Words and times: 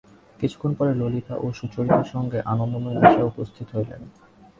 কিছুক্ষণ 0.39 0.71
পরে 0.79 0.91
ললিতা 1.01 1.35
ও 1.43 1.45
সুচরিতার 1.59 2.07
সঙ্গে 2.13 2.39
আনন্দময়ী 2.53 2.97
আসিয়া 3.01 3.29
উপস্থিত 3.31 3.67
হইলেন। 3.75 4.01